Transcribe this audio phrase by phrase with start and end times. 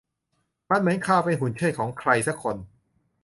[0.69, 2.55] มันเหมือนคาร์ลเป็นหุ่นเชิดของใครสักคน